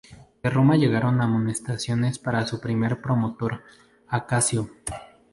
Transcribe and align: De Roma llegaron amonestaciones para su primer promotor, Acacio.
De 0.41 0.49
Roma 0.49 0.77
llegaron 0.77 1.21
amonestaciones 1.21 2.17
para 2.17 2.47
su 2.47 2.59
primer 2.59 3.01
promotor, 3.01 3.61
Acacio. 4.07 4.67